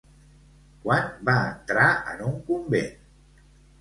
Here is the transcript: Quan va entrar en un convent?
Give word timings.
Quan 0.85 1.11
va 1.29 1.35
entrar 1.49 1.85
en 2.15 2.25
un 2.31 2.37
convent? 2.49 2.91